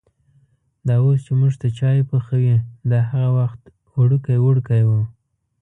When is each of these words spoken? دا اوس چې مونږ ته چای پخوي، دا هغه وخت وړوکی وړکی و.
دا 0.87 0.95
اوس 1.03 1.19
چې 1.25 1.31
مونږ 1.39 1.53
ته 1.61 1.67
چای 1.77 1.99
پخوي، 2.09 2.55
دا 2.89 2.99
هغه 3.09 3.29
وخت 3.39 3.61
وړوکی 3.99 4.37
وړکی 4.41 4.81
و. 4.85 4.89